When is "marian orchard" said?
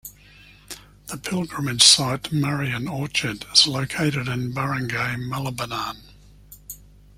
2.31-3.45